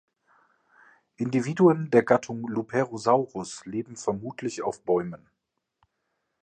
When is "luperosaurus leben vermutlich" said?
2.47-4.63